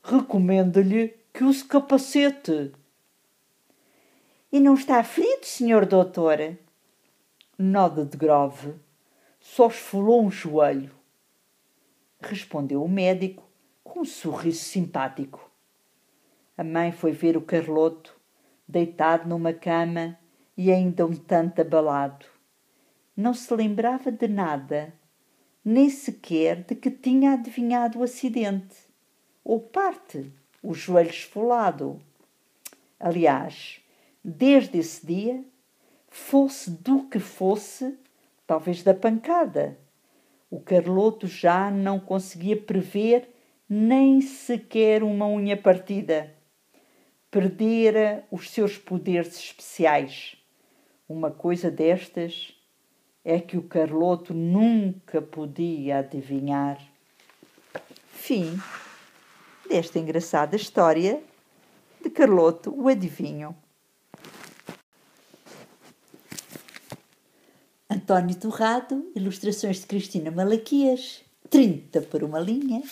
recomenda-lhe 0.00 1.08
que 1.34 1.42
use 1.42 1.64
capacete. 1.64 2.70
E 4.52 4.60
não 4.60 4.74
está 4.74 5.02
ferido, 5.02 5.44
senhor 5.44 5.84
doutor? 5.84 6.56
Nada 7.58 8.04
de 8.04 8.16
grave, 8.16 8.74
só 9.40 9.66
esfolou 9.66 10.22
um 10.22 10.30
joelho. 10.30 10.94
Respondeu 12.20 12.80
o 12.80 12.88
médico 12.88 13.42
com 13.82 14.02
um 14.02 14.04
sorriso 14.04 14.62
simpático. 14.62 15.50
A 16.56 16.62
mãe 16.62 16.92
foi 16.92 17.10
ver 17.10 17.36
o 17.36 17.42
Carloto, 17.42 18.16
deitado 18.68 19.28
numa 19.28 19.52
cama 19.52 20.16
e 20.56 20.70
ainda 20.70 21.04
um 21.04 21.16
tanto 21.16 21.60
abalado. 21.60 22.24
Não 23.16 23.34
se 23.34 23.52
lembrava 23.52 24.12
de 24.12 24.28
nada, 24.28 24.94
nem 25.64 25.88
sequer 25.88 26.64
de 26.64 26.74
que 26.74 26.90
tinha 26.90 27.32
adivinhado 27.32 28.00
o 28.00 28.02
acidente, 28.02 28.76
ou 29.44 29.60
parte, 29.60 30.32
o 30.62 30.74
joelho 30.74 31.10
esfolado. 31.10 32.00
Aliás, 32.98 33.80
desde 34.24 34.78
esse 34.78 35.06
dia, 35.06 35.44
fosse 36.08 36.70
do 36.70 37.04
que 37.04 37.18
fosse, 37.18 37.98
talvez 38.46 38.82
da 38.82 38.94
pancada, 38.94 39.78
o 40.50 40.60
Carloto 40.60 41.26
já 41.26 41.70
não 41.70 41.98
conseguia 41.98 42.56
prever 42.56 43.28
nem 43.68 44.20
sequer 44.20 45.02
uma 45.02 45.26
unha 45.26 45.56
partida. 45.56 46.34
Perdera 47.30 48.26
os 48.30 48.50
seus 48.50 48.76
poderes 48.76 49.38
especiais. 49.38 50.36
Uma 51.08 51.30
coisa 51.30 51.70
destas 51.70 52.54
é 53.24 53.40
que 53.40 53.56
o 53.56 53.62
Carloto 53.62 54.34
nunca 54.34 55.22
podia 55.22 55.98
adivinhar. 55.98 56.78
Fim 58.08 58.60
desta 59.68 59.98
engraçada 59.98 60.56
história 60.56 61.22
de 62.02 62.10
Carloto, 62.10 62.74
o 62.74 62.88
adivinho. 62.88 63.56
António 67.88 68.34
Torrado, 68.34 69.10
ilustrações 69.14 69.80
de 69.80 69.86
Cristina 69.86 70.30
Malaquias, 70.30 71.22
30 71.48 72.02
por 72.02 72.24
uma 72.24 72.40
linha. 72.40 72.82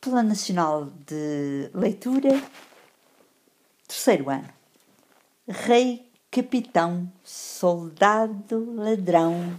Plano 0.00 0.30
Nacional 0.30 0.86
de 1.06 1.70
Leitura, 1.74 2.42
terceiro 3.86 4.30
ano. 4.30 4.48
Rei, 5.48 6.05
capitão, 6.36 7.10
soldado, 7.24 8.74
ladrão, 8.74 9.58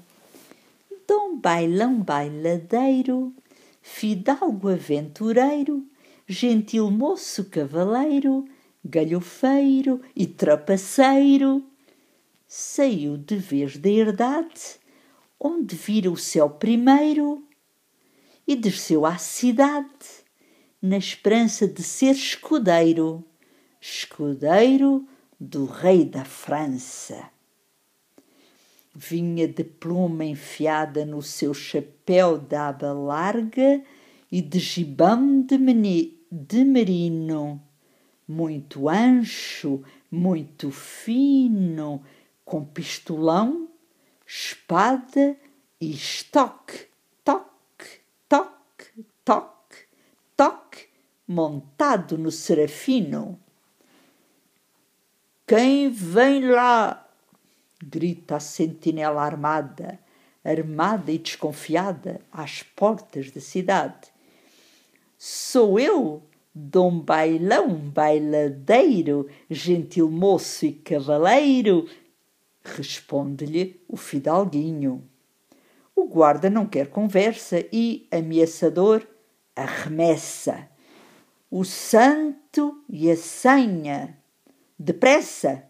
dom 1.07 1.35
bailão 1.35 1.99
bailadeiro, 1.99 3.33
fidalgo 3.81 4.69
aventureiro, 4.69 5.83
gentil 6.27 6.91
moço 6.91 7.45
cavaleiro, 7.45 8.45
galhofeiro 8.85 10.01
e 10.15 10.27
trapaceiro, 10.27 11.63
saiu 12.47 13.17
de 13.17 13.37
vez 13.37 13.75
da 13.75 13.89
herdade, 13.89 14.79
onde 15.39 15.75
vira 15.75 16.11
o 16.11 16.15
céu 16.15 16.47
primeiro, 16.47 17.43
e 18.47 18.55
desceu 18.55 19.03
à 19.03 19.17
cidade, 19.17 19.87
na 20.79 20.99
esperança 20.99 21.67
de 21.67 21.81
ser 21.81 22.11
escudeiro, 22.11 23.25
escudeiro 23.81 25.07
do 25.39 25.65
rei 25.65 26.03
da 26.03 26.25
França. 26.25 27.29
Vinha 28.93 29.47
de 29.47 29.63
pluma 29.63 30.25
enfiada 30.25 31.05
no 31.05 31.21
seu 31.21 31.53
chapéu 31.53 32.39
de 32.39 32.55
aba 32.55 32.91
larga 32.91 33.83
e 34.31 34.41
de 34.41 34.59
gibão 34.59 35.41
de, 35.41 35.57
meni, 35.57 36.19
de 36.31 36.63
merino, 36.63 37.61
muito 38.27 38.89
ancho, 38.89 39.83
muito 40.09 40.71
fino, 40.71 42.01
com 42.43 42.65
pistolão, 42.65 43.69
espada 44.25 45.37
e 45.79 45.91
estoque, 45.91 46.87
toque, 47.23 48.01
toque, 48.27 49.05
toque, 49.23 49.77
toque, 50.35 50.87
montado 51.27 52.17
no 52.17 52.31
serafino. 52.31 53.39
Quem 55.47 55.89
vem 55.89 56.45
lá? 56.49 57.07
grita 57.81 58.35
a 58.35 58.39
sentinela 58.39 59.23
armada, 59.23 59.97
armada 60.43 61.09
e 61.09 61.17
desconfiada, 61.17 62.19
às 62.29 62.63
portas 62.63 63.31
da 63.31 63.39
cidade. 63.39 64.11
Sou 65.17 65.79
eu, 65.79 66.21
Dom 66.53 66.99
Bailão, 66.99 67.75
bailadeiro, 67.75 69.29
gentil 69.49 70.11
moço 70.11 70.65
e 70.65 70.73
cavaleiro, 70.73 71.87
responde-lhe 72.61 73.81
o 73.87 73.95
fidalguinho. 73.95 75.01
O 75.95 76.09
guarda 76.09 76.49
não 76.49 76.65
quer 76.65 76.89
conversa 76.89 77.65
e, 77.71 78.05
ameaçador, 78.11 79.07
arremessa. 79.55 80.67
O 81.49 81.63
santo 81.63 82.83
e 82.89 83.09
a 83.09 83.15
senha. 83.15 84.26
Depressa! 84.77 85.67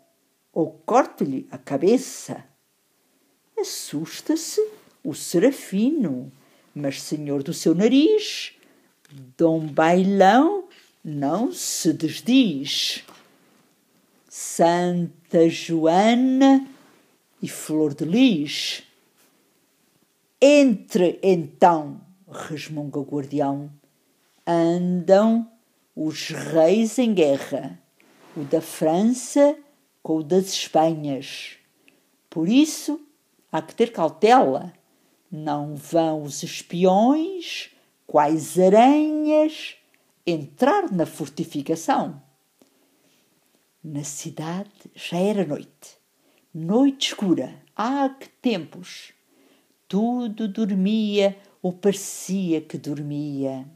ou 0.58 0.72
corte-lhe 0.88 1.48
a 1.52 1.58
cabeça. 1.60 2.44
Assusta-se 3.56 4.60
o 5.04 5.14
serafino, 5.14 6.32
mas 6.74 7.00
senhor 7.00 7.44
do 7.44 7.54
seu 7.54 7.76
nariz, 7.76 8.54
Dom 9.38 9.68
Bailão 9.68 10.68
não 11.04 11.54
se 11.54 11.94
desdiz. 11.94 13.04
Santa 14.28 15.48
Joana 15.48 16.68
e 17.40 17.48
Flor 17.48 17.94
de 17.94 18.06
Lis. 18.06 18.82
Entre 20.42 21.20
então, 21.22 22.02
resmunga 22.28 22.98
o 22.98 23.04
guardião, 23.04 23.72
andam 24.46 25.48
os 25.96 26.30
reis 26.30 26.98
em 26.98 27.14
guerra, 27.14 27.80
o 28.38 28.44
da 28.44 28.62
França 28.62 29.58
com 30.04 30.18
o 30.18 30.24
das 30.24 30.54
Espanhas. 30.54 31.58
Por 32.30 32.48
isso, 32.48 33.02
há 33.52 33.62
que 33.64 33.74
ter 33.74 33.92
cautela. 33.92 34.72
Não 35.30 35.76
vão 35.76 36.22
os 36.22 36.44
espiões, 36.44 37.72
quais 38.06 38.60
aranhas, 38.60 39.76
entrar 40.26 40.92
na 40.92 41.06
fortificação. 41.06 42.22
Na 43.84 44.04
cidade 44.04 44.70
já 44.94 45.18
era 45.18 45.46
noite, 45.46 45.98
noite 46.54 47.08
escura. 47.08 47.56
Ah, 47.76 48.10
que 48.10 48.30
tempos! 48.30 49.14
Tudo 49.88 50.48
dormia 50.48 51.38
ou 51.62 51.74
parecia 51.74 52.62
que 52.62 52.78
dormia. 52.78 53.68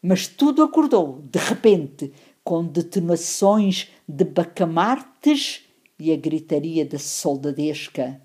Mas 0.00 0.26
tudo 0.26 0.62
acordou, 0.62 1.20
de 1.22 1.38
repente, 1.38 2.12
com 2.46 2.64
detonações 2.64 3.90
de 4.06 4.24
bacamartes 4.24 5.64
e 5.98 6.12
a 6.12 6.16
gritaria 6.16 6.86
da 6.86 6.96
soldadesca. 6.96 8.22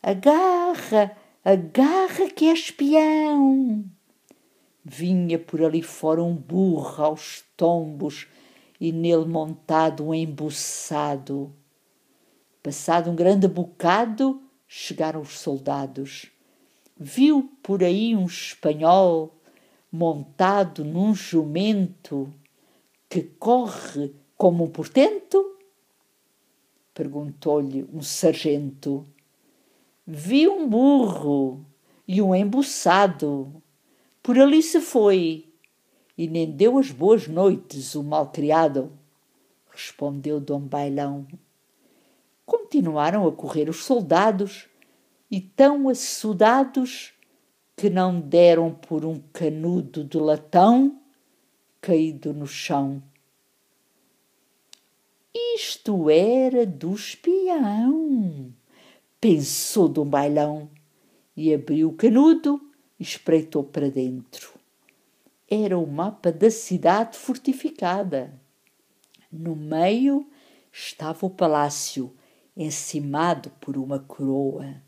Agarra, 0.00 1.16
agarra 1.44 2.30
que 2.30 2.44
é 2.46 2.52
espião! 2.52 3.84
Vinha 4.84 5.36
por 5.36 5.64
ali 5.64 5.82
fora 5.82 6.22
um 6.22 6.32
burro 6.32 7.02
aos 7.02 7.42
tombos 7.56 8.28
e 8.80 8.92
nele 8.92 9.24
montado 9.24 10.06
um 10.06 10.14
embuçado. 10.14 11.52
Passado 12.62 13.10
um 13.10 13.16
grande 13.16 13.48
bocado, 13.48 14.40
chegaram 14.68 15.22
os 15.22 15.40
soldados. 15.40 16.30
Viu 16.96 17.50
por 17.64 17.82
aí 17.82 18.14
um 18.14 18.26
espanhol 18.26 19.34
montado 19.90 20.84
num 20.84 21.12
jumento 21.12 22.32
que 23.10 23.22
corre 23.22 24.14
como 24.36 24.64
um 24.64 24.70
portento? 24.70 25.58
Perguntou-lhe 26.94 27.84
um 27.92 28.00
sargento. 28.00 29.04
Vi 30.06 30.48
um 30.48 30.68
burro 30.68 31.66
e 32.06 32.22
um 32.22 32.32
embuçado. 32.32 33.60
Por 34.22 34.38
ali 34.38 34.62
se 34.62 34.80
foi 34.80 35.52
e 36.16 36.28
nem 36.28 36.48
deu 36.52 36.78
as 36.78 36.92
boas 36.92 37.26
noites 37.26 37.96
o 37.96 38.04
malcriado. 38.04 38.92
Respondeu 39.72 40.38
Dom 40.38 40.60
Bailão. 40.60 41.26
Continuaram 42.46 43.26
a 43.26 43.32
correr 43.32 43.68
os 43.68 43.84
soldados 43.84 44.68
e 45.28 45.40
tão 45.40 45.88
assudados 45.88 47.12
que 47.76 47.90
não 47.90 48.20
deram 48.20 48.72
por 48.72 49.04
um 49.04 49.20
canudo 49.32 50.04
de 50.04 50.18
latão 50.18 50.99
caído 51.80 52.32
no 52.34 52.46
chão. 52.46 53.02
Isto 55.54 56.10
era 56.10 56.66
do 56.66 56.94
espião, 56.94 58.52
pensou 59.20 59.88
Dom 59.88 60.06
Bailão 60.06 60.70
e 61.36 61.54
abriu 61.54 61.88
o 61.88 61.94
canudo 61.94 62.60
e 62.98 63.02
espreitou 63.02 63.64
para 63.64 63.90
dentro. 63.90 64.58
Era 65.48 65.78
o 65.78 65.86
mapa 65.86 66.30
da 66.30 66.50
cidade 66.50 67.16
fortificada. 67.16 68.38
No 69.32 69.56
meio 69.56 70.28
estava 70.72 71.26
o 71.26 71.30
palácio, 71.30 72.14
encimado 72.56 73.50
por 73.60 73.76
uma 73.76 73.98
coroa. 73.98 74.82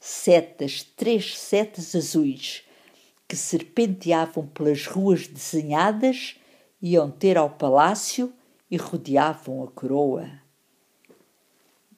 Setas, 0.00 0.82
três 0.82 1.36
setas 1.36 1.94
azuis, 1.94 2.64
que 3.28 3.36
serpenteavam 3.36 4.46
pelas 4.46 4.86
ruas 4.86 5.26
desenhadas, 5.26 6.40
iam 6.80 7.10
ter 7.10 7.36
ao 7.36 7.50
palácio 7.50 8.32
e 8.70 8.78
rodeavam 8.78 9.62
a 9.62 9.66
coroa. 9.68 10.30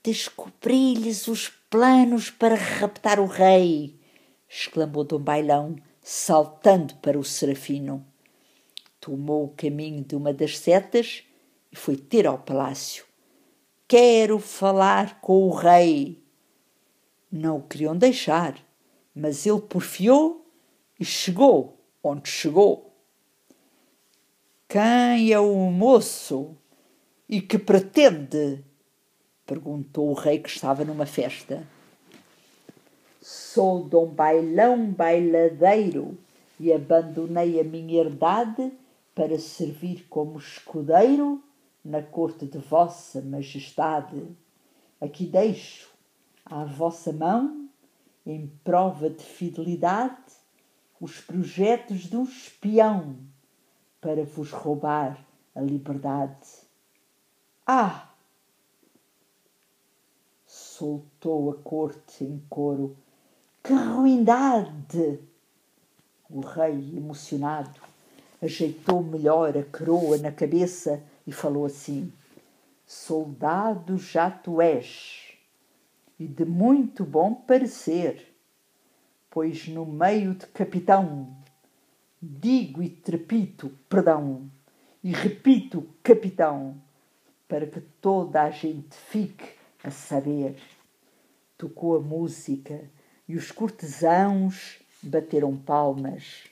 Descobri-lhes 0.03 1.29
os 1.29 1.49
planos 1.49 2.31
para 2.31 2.57
raptar 2.57 3.21
o 3.21 3.27
rei, 3.27 3.97
exclamou 4.49 5.05
Dom 5.05 5.21
Bailão, 5.21 5.77
saltando 6.03 6.97
para 6.97 7.19
o 7.19 7.23
Serafino. 7.23 8.05
Tomou 8.99 9.45
o 9.45 9.55
caminho 9.55 10.03
de 10.03 10.16
uma 10.16 10.33
das 10.33 10.59
setas 10.59 11.23
e 11.71 11.77
foi 11.77 11.97
ter 11.97 12.27
ao 12.27 12.38
palácio. 12.38 13.05
Quero 13.87 14.38
falar 14.40 15.21
com 15.21 15.49
o 15.49 15.55
rei. 15.55 16.21
Não 17.31 17.59
o 17.59 17.62
queriam 17.62 17.97
deixar, 17.97 18.57
mas 19.14 19.47
ele 19.47 19.61
porfiou 19.61 20.39
chegou 21.04 21.78
onde 22.02 22.28
chegou. 22.28 22.92
Quem 24.68 25.32
é 25.32 25.38
o 25.38 25.70
moço 25.70 26.56
e 27.28 27.40
que 27.40 27.58
pretende? 27.58 28.64
perguntou 29.46 30.10
o 30.10 30.14
rei 30.14 30.38
que 30.38 30.48
estava 30.48 30.84
numa 30.84 31.06
festa. 31.06 31.66
Sou 33.20 33.82
Dom 33.84 34.06
Bailão 34.06 34.90
Bailadeiro 34.90 36.16
e 36.58 36.72
abandonei 36.72 37.58
a 37.58 37.64
minha 37.64 38.00
herdade 38.00 38.72
para 39.14 39.38
servir 39.38 40.06
como 40.08 40.38
escudeiro 40.38 41.42
na 41.84 42.02
corte 42.02 42.46
de 42.46 42.58
Vossa 42.58 43.20
Majestade. 43.20 44.24
Aqui 45.00 45.26
deixo 45.26 45.90
à 46.44 46.64
vossa 46.64 47.12
mão, 47.12 47.68
em 48.24 48.46
prova 48.62 49.10
de 49.10 49.22
fidelidade, 49.22 50.30
os 51.00 51.20
projetos 51.20 52.00
de 52.00 52.16
um 52.16 52.24
espião 52.24 53.16
para 54.00 54.22
vos 54.24 54.50
roubar 54.50 55.18
a 55.54 55.60
liberdade. 55.60 56.46
Ah! 57.66 58.10
Soltou 60.46 61.50
a 61.50 61.54
corte 61.54 62.24
em 62.24 62.42
coro. 62.50 62.96
Que 63.62 63.72
ruindade! 63.72 65.20
O 66.28 66.40
rei, 66.40 66.96
emocionado, 66.96 67.80
ajeitou 68.40 69.02
melhor 69.02 69.56
a 69.56 69.64
coroa 69.64 70.18
na 70.18 70.30
cabeça 70.30 71.02
e 71.26 71.32
falou 71.32 71.64
assim: 71.64 72.12
Soldado 72.86 73.98
já 73.98 74.30
tu 74.30 74.60
és, 74.60 75.32
e 76.18 76.26
de 76.26 76.44
muito 76.44 77.04
bom 77.04 77.34
parecer, 77.34 78.30
pois 79.31 79.69
no 79.69 79.87
meio 79.87 80.35
de 80.35 80.47
capitão 80.47 81.40
digo 82.21 82.83
e 82.83 82.90
trepito 82.90 83.71
perdão, 83.88 84.51
e 85.03 85.12
repito 85.12 85.88
capitão, 86.03 86.77
para 87.49 87.66
que 87.66 87.81
toda 88.01 88.43
a 88.43 88.51
gente 88.51 88.95
fique 88.95 89.49
a 89.83 89.90
saber. 89.90 90.57
Tocou 91.57 91.97
a 91.97 92.01
música 92.01 92.90
e 93.27 93.37
os 93.37 93.51
cortesãos 93.51 94.79
bateram 95.03 95.57
palmas. 95.57 96.45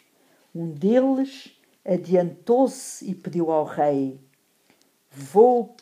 Um 0.55 0.71
deles 0.71 1.53
adiantou-se 1.85 3.09
e 3.11 3.15
pediu 3.15 3.51
ao 3.51 3.65
rei: 3.65 4.19
Vou 5.11 5.77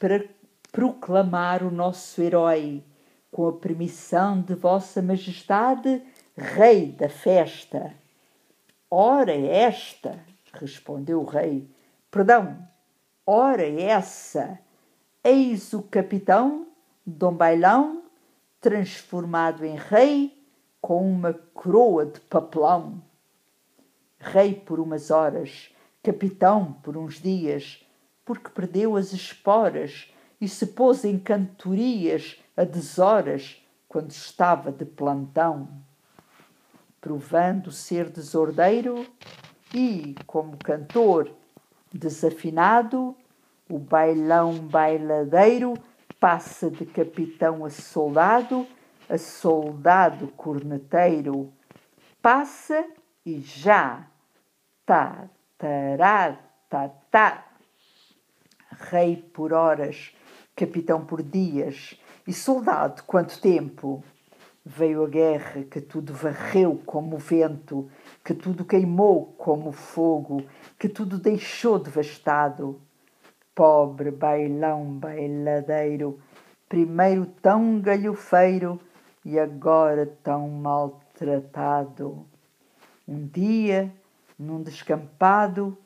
proclamar 0.72 1.62
o 1.62 1.70
nosso 1.70 2.20
herói, 2.20 2.82
com 3.30 3.46
a 3.48 3.52
permissão 3.52 4.40
de 4.40 4.54
Vossa 4.54 5.00
Majestade, 5.00 6.02
Rei 6.38 6.92
da 6.92 7.08
festa. 7.08 7.94
Ora 8.90 9.32
é 9.32 9.62
esta, 9.62 10.22
respondeu 10.52 11.22
o 11.22 11.24
rei. 11.24 11.66
Perdão, 12.10 12.58
ora 13.26 13.62
é 13.62 13.84
essa. 13.84 14.58
Eis 15.24 15.72
o 15.72 15.82
capitão, 15.82 16.66
Dom 17.06 17.32
Bailão, 17.32 18.02
transformado 18.60 19.64
em 19.64 19.76
rei, 19.76 20.36
com 20.78 21.10
uma 21.10 21.32
coroa 21.32 22.04
de 22.04 22.20
papelão. 22.20 23.02
Rei 24.18 24.54
por 24.54 24.78
umas 24.78 25.10
horas, 25.10 25.74
capitão 26.02 26.74
por 26.82 26.98
uns 26.98 27.14
dias, 27.14 27.82
porque 28.26 28.50
perdeu 28.50 28.94
as 28.94 29.14
esporas 29.14 30.12
e 30.38 30.46
se 30.46 30.66
pôs 30.66 31.02
em 31.02 31.18
cantorias 31.18 32.38
a 32.54 32.64
deshoras 32.64 33.64
quando 33.88 34.10
estava 34.10 34.70
de 34.70 34.84
plantão, 34.84 35.85
provando 37.06 37.70
ser 37.70 38.10
desordeiro 38.10 39.06
e, 39.72 40.16
como 40.26 40.56
cantor 40.56 41.32
desafinado, 41.92 43.14
o 43.70 43.78
bailão 43.78 44.54
bailadeiro 44.54 45.74
passa 46.18 46.68
de 46.68 46.84
capitão 46.84 47.64
a 47.64 47.70
soldado, 47.70 48.66
a 49.08 49.16
soldado 49.18 50.26
corneteiro, 50.36 51.52
passa 52.20 52.84
e 53.24 53.40
já, 53.40 54.04
tá, 54.84 55.28
tará, 55.56 56.40
tá, 56.68 56.88
tá, 57.08 57.46
rei 58.90 59.16
por 59.16 59.52
horas, 59.52 60.12
capitão 60.56 61.06
por 61.06 61.22
dias 61.22 61.96
e 62.26 62.32
soldado 62.32 63.04
quanto 63.04 63.40
tempo. 63.40 64.02
Veio 64.68 65.04
a 65.04 65.08
guerra 65.08 65.62
que 65.62 65.80
tudo 65.80 66.12
varreu 66.12 66.82
como 66.84 67.14
o 67.14 67.20
vento, 67.20 67.88
que 68.24 68.34
tudo 68.34 68.64
queimou 68.64 69.26
como 69.38 69.68
o 69.68 69.72
fogo, 69.72 70.42
que 70.76 70.88
tudo 70.88 71.18
deixou 71.18 71.78
devastado. 71.78 72.80
Pobre 73.54 74.10
bailão 74.10 74.98
bailadeiro, 74.98 76.18
primeiro 76.68 77.26
tão 77.40 77.80
galhofeiro 77.80 78.80
e 79.24 79.38
agora 79.38 80.04
tão 80.24 80.48
maltratado. 80.48 82.26
Um 83.06 83.24
dia, 83.24 83.94
num 84.36 84.60
descampado, 84.64 85.78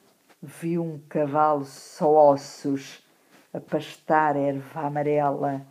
vi 0.43 0.79
um 0.79 0.99
cavalo 1.07 1.67
só 1.67 2.33
ossos 2.33 3.07
a 3.53 3.61
pastar 3.61 4.37
erva 4.37 4.87
amarela, 4.87 5.67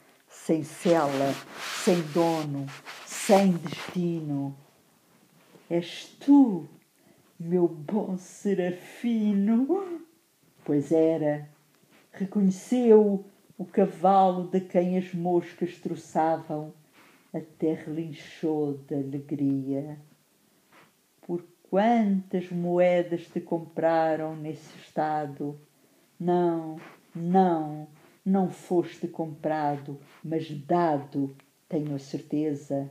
sem 0.45 0.63
cela, 0.63 1.34
sem 1.84 2.02
dono, 2.13 2.65
sem 3.06 3.52
destino. 3.54 4.56
És 5.69 6.15
tu, 6.19 6.67
meu 7.39 7.67
bom 7.67 8.17
serafino? 8.17 10.02
Pois 10.63 10.91
era. 10.91 11.47
Reconheceu 12.12 13.25
o 13.58 13.65
cavalo 13.65 14.47
de 14.47 14.62
quem 14.62 14.97
as 14.97 15.13
moscas 15.13 15.78
troçavam, 15.78 16.73
até 17.34 17.73
relinchou 17.73 18.80
de 18.88 18.95
alegria. 18.95 19.99
Por 21.21 21.43
Quantas 21.69 22.49
moedas 22.49 23.28
te 23.28 23.39
compraram 23.39 24.36
nesse 24.36 24.75
estado? 24.80 25.56
Não, 26.19 26.82
não, 27.13 27.88
não 28.25 28.49
foste 28.49 29.08
comprado, 29.08 29.99
mas 30.23 30.49
dado, 30.49 31.36
tenho 31.67 31.95
a 31.95 31.99
certeza, 31.99 32.89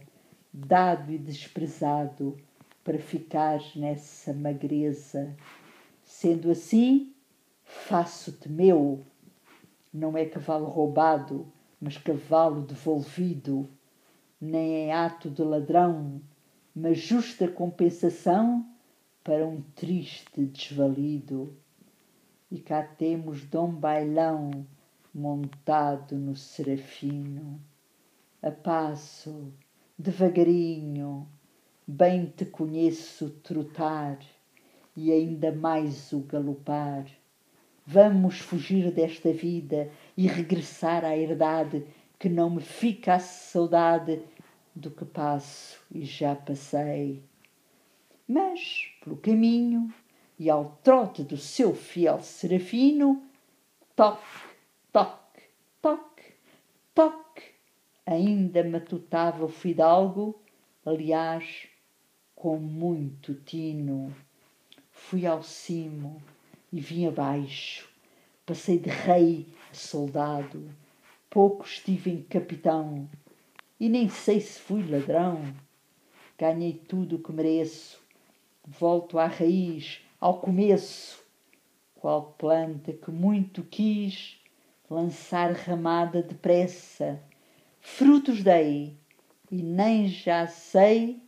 dado 0.53 1.13
e 1.13 1.19
desprezado 1.19 2.37
para 2.83 2.99
ficares 2.99 3.77
nessa 3.77 4.33
magreza. 4.33 5.37
Sendo 6.03 6.51
assim, 6.51 7.13
faço-te 7.65 8.49
meu. 8.49 9.05
Não 9.93 10.17
é 10.17 10.25
cavalo 10.25 10.67
roubado, 10.67 11.47
mas 11.81 11.99
cavalo 11.99 12.63
devolvido, 12.63 13.69
nem 14.41 14.89
é 14.89 14.93
ato 14.93 15.31
de 15.31 15.43
ladrão, 15.43 16.21
mas 16.75 16.99
justa 16.99 17.49
compensação 17.49 18.67
para 19.23 19.47
um 19.47 19.61
triste 19.75 20.45
desvalido. 20.47 21.55
E 22.51 22.59
cá 22.59 22.83
temos 22.83 23.45
Dom 23.45 23.71
Bailão 23.71 24.67
montado 25.19 26.17
no 26.17 26.37
serafino, 26.37 27.61
a 28.41 28.53
passo, 28.53 29.53
devagarinho, 29.99 31.29
bem 31.85 32.27
te 32.27 32.45
conheço 32.45 33.31
trotar 33.43 34.21
e 34.97 35.11
ainda 35.11 35.51
mais 35.51 36.13
o 36.13 36.21
galopar. 36.21 37.05
Vamos 37.85 38.39
fugir 38.39 38.93
desta 38.93 39.33
vida 39.33 39.91
e 40.17 40.29
regressar 40.29 41.05
à 41.05 41.17
herdade 41.17 41.85
que 42.17 42.29
não 42.29 42.51
me 42.51 42.63
fica 42.63 43.15
a 43.15 43.19
saudade 43.19 44.23
do 44.73 44.89
que 44.89 45.05
passo 45.05 45.81
e 45.91 46.05
já 46.05 46.37
passei. 46.37 47.25
Mas, 48.29 48.93
pelo 49.03 49.17
caminho, 49.17 49.93
e 50.39 50.49
ao 50.49 50.79
trote 50.85 51.25
do 51.25 51.37
seu 51.37 51.75
fiel 51.75 52.21
serafino, 52.21 53.23
toque, 53.97 54.48
toque, 55.81 56.35
toque, 56.95 57.45
ainda 58.05 58.65
matutava 58.65 59.45
o 59.45 59.49
fidalgo, 59.49 60.41
aliás, 60.85 61.69
com 62.35 62.59
muito 62.59 63.35
tino. 63.35 64.15
Fui 64.91 65.25
ao 65.25 65.43
cimo 65.43 66.21
e 66.73 66.81
vim 66.81 67.07
abaixo, 67.07 67.89
passei 68.45 68.79
de 68.79 68.91
rei 68.91 69.47
a 69.71 69.75
soldado, 69.75 70.69
pouco 71.31 71.65
estive 71.65 72.11
em 72.11 72.23
capitão 72.23 73.09
e 73.79 73.89
nem 73.89 74.09
sei 74.09 74.41
se 74.41 74.59
fui 74.59 74.83
ladrão. 74.83 75.55
Ganhei 76.37 76.73
tudo 76.73 77.17
o 77.17 77.23
que 77.23 77.33
mereço, 77.33 78.01
volto 78.67 79.19
à 79.19 79.27
raiz, 79.27 80.01
ao 80.21 80.41
começo, 80.41 81.25
qual 81.95 82.35
planta 82.37 82.93
que 82.93 83.11
muito 83.11 83.63
quis 83.63 84.38
lançar 84.91 85.53
ramada 85.53 86.23
depressa. 86.23 87.21
Frutos 87.81 88.43
dei, 88.43 88.97
e 89.51 89.63
nem 89.63 90.09
já 90.09 90.47
sei 90.47 91.23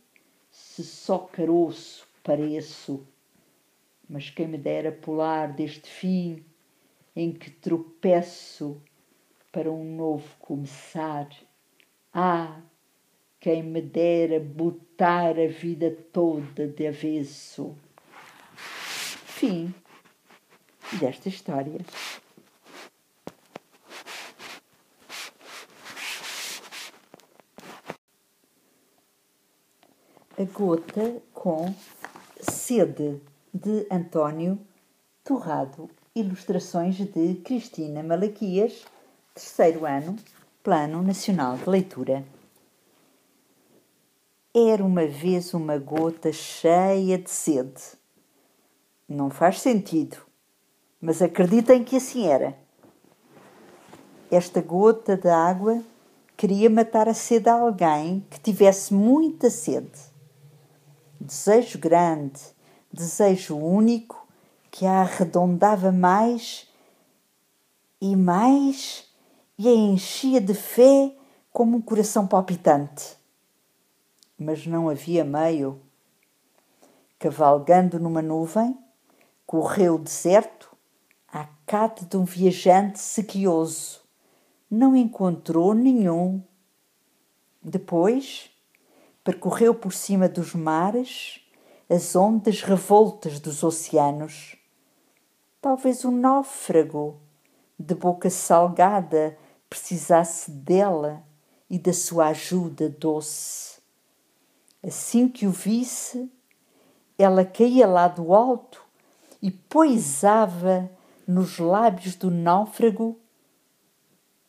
se 0.49 0.83
só 0.83 1.19
caroço 1.19 2.07
pareço. 2.23 3.05
Mas 4.07 4.29
quem 4.29 4.47
me 4.47 4.57
dera 4.57 4.91
pular 4.91 5.53
deste 5.53 5.89
fim 5.89 6.43
em 7.15 7.31
que 7.31 7.49
tropeço 7.49 8.81
para 9.51 9.71
um 9.71 9.95
novo 9.95 10.27
começar. 10.39 11.29
Ah, 12.13 12.59
quem 13.39 13.63
me 13.63 13.81
dera 13.81 14.39
botar 14.39 15.39
a 15.39 15.47
vida 15.47 15.95
toda 16.11 16.67
de 16.67 16.87
avesso. 16.87 17.75
Fim 18.55 19.73
desta 20.99 21.29
história. 21.29 21.79
A 30.41 30.45
Gota 30.45 31.21
com 31.35 31.71
Sede, 32.39 33.21
de 33.53 33.85
António 33.91 34.57
Torrado. 35.23 35.87
Ilustrações 36.15 36.95
de 36.95 37.35
Cristina 37.45 38.01
Malaquias, 38.01 38.83
terceiro 39.35 39.85
ano, 39.85 40.15
Plano 40.63 41.03
Nacional 41.03 41.57
de 41.57 41.69
Leitura. 41.69 42.25
Era 44.51 44.83
uma 44.83 45.05
vez 45.05 45.53
uma 45.53 45.77
gota 45.77 46.33
cheia 46.33 47.19
de 47.19 47.29
sede. 47.29 47.83
Não 49.07 49.29
faz 49.29 49.61
sentido, 49.61 50.17
mas 50.99 51.21
acreditem 51.21 51.83
que 51.83 51.97
assim 51.97 52.25
era. 52.25 52.57
Esta 54.31 54.59
gota 54.59 55.15
de 55.15 55.29
água 55.29 55.83
queria 56.35 56.67
matar 56.67 57.07
a 57.07 57.13
sede 57.13 57.47
a 57.47 57.53
alguém 57.53 58.25
que 58.27 58.39
tivesse 58.39 58.91
muita 58.91 59.47
sede 59.51 60.10
desejo 61.21 61.77
grande, 61.77 62.41
desejo 62.91 63.55
único 63.55 64.27
que 64.71 64.85
a 64.85 65.01
arredondava 65.01 65.91
mais 65.91 66.67
e 68.01 68.15
mais 68.15 69.07
e 69.57 69.67
a 69.67 69.71
enchia 69.71 70.41
de 70.41 70.55
fé 70.55 71.15
como 71.51 71.77
um 71.77 71.81
coração 71.81 72.25
palpitante. 72.25 73.15
Mas 74.37 74.65
não 74.65 74.89
havia 74.89 75.23
meio. 75.23 75.79
Cavalgando 77.19 77.99
numa 77.99 78.23
nuvem, 78.23 78.75
correu 79.45 79.95
o 79.95 79.99
deserto 79.99 80.75
à 81.27 81.47
cata 81.67 82.03
de 82.03 82.17
um 82.17 82.25
viajante 82.25 82.97
sequioso. 82.97 84.01
Não 84.69 84.95
encontrou 84.95 85.75
nenhum. 85.75 86.41
Depois, 87.61 88.49
percorreu 89.23 89.75
por 89.75 89.93
cima 89.93 90.27
dos 90.27 90.53
mares 90.53 91.41
as 91.89 92.15
ondas 92.15 92.61
revoltas 92.61 93.39
dos 93.39 93.63
oceanos. 93.63 94.55
Talvez 95.61 96.05
um 96.05 96.11
náufrago 96.11 97.19
de 97.77 97.93
boca 97.93 98.29
salgada 98.29 99.37
precisasse 99.69 100.49
dela 100.49 101.23
e 101.69 101.77
da 101.77 101.93
sua 101.93 102.27
ajuda 102.27 102.89
doce. 102.89 103.79
Assim 104.83 105.27
que 105.27 105.45
o 105.45 105.51
visse, 105.51 106.31
ela 107.17 107.45
caía 107.45 107.85
lá 107.85 108.07
do 108.07 108.33
alto 108.33 108.83
e 109.41 109.51
poisava 109.51 110.89
nos 111.27 111.59
lábios 111.59 112.15
do 112.15 112.31
náufrago 112.31 113.19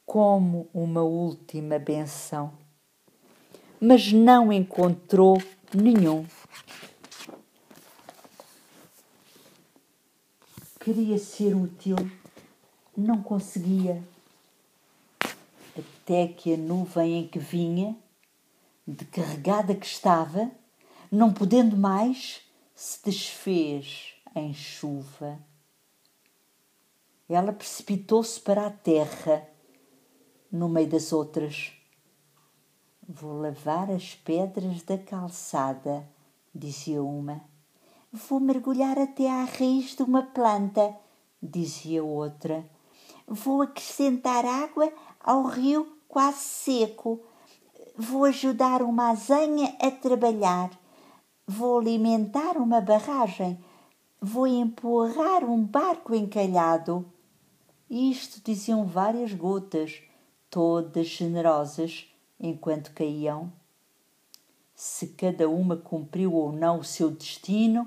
como 0.07 0.69
uma 0.73 1.03
última 1.03 1.79
benção 1.79 2.62
mas 3.85 4.12
não 4.12 4.53
encontrou 4.53 5.42
nenhum. 5.75 6.25
Queria 10.79 11.18
ser 11.18 11.57
útil, 11.57 11.97
não 12.97 13.21
conseguia. 13.21 14.01
Até 15.77 16.29
que 16.29 16.55
a 16.55 16.57
nuvem 16.57 17.23
em 17.23 17.27
que 17.27 17.40
vinha, 17.40 17.97
de 18.87 19.05
carregada 19.05 19.75
que 19.75 19.87
estava, 19.87 20.49
não 21.11 21.33
podendo 21.33 21.77
mais, 21.77 22.40
se 22.77 23.05
desfez 23.05 24.14
em 24.37 24.55
chuva. 24.55 25.40
Ela 27.29 27.53
precipitou-se 27.53 28.38
para 28.38 28.64
a 28.64 28.71
terra, 28.71 29.49
no 30.53 30.68
meio 30.68 30.88
das 30.88 31.12
outras 31.12 31.82
Vou 33.09 33.41
lavar 33.41 33.91
as 33.91 34.15
pedras 34.15 34.83
da 34.83 34.97
calçada, 34.97 36.09
dizia 36.55 37.03
uma. 37.03 37.43
Vou 38.12 38.38
mergulhar 38.38 38.97
até 38.97 39.29
à 39.29 39.43
raiz 39.43 39.97
de 39.97 40.05
uma 40.05 40.23
planta, 40.23 40.95
dizia 41.43 42.05
outra. 42.05 42.65
Vou 43.27 43.61
acrescentar 43.61 44.45
água 44.45 44.93
ao 45.19 45.43
rio 45.43 45.99
quase 46.07 46.45
seco. 46.45 47.21
Vou 47.97 48.25
ajudar 48.25 48.83
uma 48.83 49.11
azenha 49.11 49.77
a 49.81 49.91
trabalhar. 49.91 50.71
Vou 51.45 51.81
alimentar 51.81 52.57
uma 52.57 52.81
barragem. 52.81 53.59
Vou 54.21 54.47
empurrar 54.47 55.45
um 55.45 55.65
barco 55.65 56.15
encalhado. 56.15 57.05
Isto 57.91 58.41
diziam 58.45 58.87
várias 58.87 59.33
gotas, 59.35 60.01
todas 60.49 61.09
generosas 61.09 62.12
enquanto 62.42 62.92
caíam. 62.92 63.52
Se 64.74 65.09
cada 65.09 65.48
uma 65.48 65.76
cumpriu 65.76 66.35
ou 66.35 66.50
não 66.50 66.81
o 66.81 66.85
seu 66.85 67.11
destino, 67.11 67.87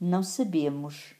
não 0.00 0.22
sabemos, 0.22 1.14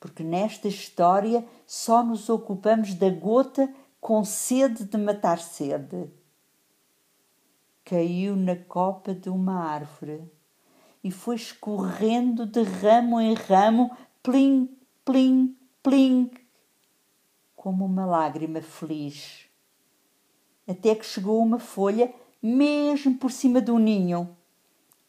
porque 0.00 0.22
nesta 0.22 0.66
história 0.66 1.46
só 1.66 2.02
nos 2.02 2.28
ocupamos 2.28 2.94
da 2.94 3.10
gota 3.10 3.72
com 4.00 4.24
sede 4.24 4.84
de 4.84 4.96
matar 4.96 5.38
sede. 5.38 6.08
Caiu 7.84 8.34
na 8.34 8.56
copa 8.56 9.14
de 9.14 9.28
uma 9.28 9.62
árvore 9.62 10.22
e 11.02 11.10
foi 11.10 11.36
escorrendo 11.36 12.46
de 12.46 12.62
ramo 12.62 13.20
em 13.20 13.34
ramo, 13.34 13.94
plim, 14.22 14.74
plim, 15.04 15.54
plim, 15.82 16.30
como 17.54 17.84
uma 17.84 18.06
lágrima 18.06 18.62
feliz 18.62 19.43
até 20.66 20.94
que 20.94 21.04
chegou 21.04 21.42
uma 21.42 21.58
folha 21.58 22.12
mesmo 22.42 23.16
por 23.16 23.30
cima 23.30 23.60
do 23.60 23.78
ninho. 23.78 24.36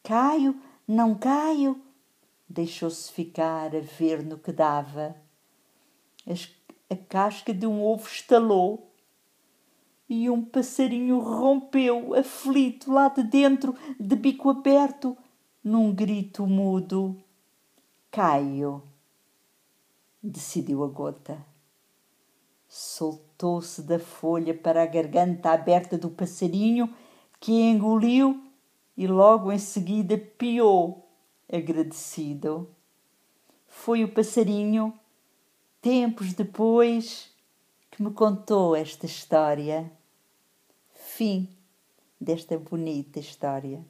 Caio, 0.02 0.60
não 0.86 1.14
caio? 1.14 1.80
Deixou-se 2.48 3.10
ficar 3.12 3.74
a 3.74 3.80
ver 3.80 4.24
no 4.24 4.38
que 4.38 4.52
dava. 4.52 5.16
A 6.88 6.96
casca 6.96 7.52
de 7.52 7.66
um 7.66 7.82
ovo 7.82 8.06
estalou 8.06 8.92
e 10.08 10.30
um 10.30 10.44
passarinho 10.44 11.18
rompeu, 11.18 12.14
aflito, 12.14 12.92
lá 12.92 13.08
de 13.08 13.24
dentro, 13.24 13.74
de 13.98 14.14
bico 14.14 14.48
aberto, 14.50 15.16
num 15.64 15.92
grito 15.92 16.46
mudo. 16.46 17.16
Caio, 18.10 18.82
decidiu 20.22 20.84
a 20.84 20.86
gota 20.86 21.55
soltou-se 22.68 23.82
da 23.82 23.98
folha 23.98 24.54
para 24.54 24.82
a 24.82 24.86
garganta 24.86 25.50
aberta 25.50 25.96
do 25.96 26.10
passarinho, 26.10 26.92
que 27.38 27.52
engoliu 27.52 28.42
e 28.96 29.06
logo 29.06 29.52
em 29.52 29.58
seguida 29.58 30.16
piou, 30.16 31.08
agradecido. 31.52 32.68
Foi 33.66 34.02
o 34.02 34.12
passarinho, 34.12 34.92
tempos 35.80 36.32
depois, 36.32 37.30
que 37.90 38.02
me 38.02 38.10
contou 38.10 38.74
esta 38.74 39.06
história. 39.06 39.90
Fim 40.92 41.48
desta 42.20 42.58
bonita 42.58 43.20
história. 43.20 43.84